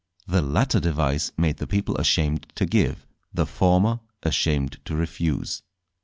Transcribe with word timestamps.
The 0.25 0.41
latter 0.41 0.79
device 0.79 1.31
made 1.37 1.57
the 1.57 1.67
people 1.67 1.95
ashamed 1.97 2.47
to 2.55 2.65
give, 2.65 3.05
the 3.31 3.45
former 3.45 3.99
ashamed 4.23 4.79
to 4.85 4.95
refuse. 4.95 5.61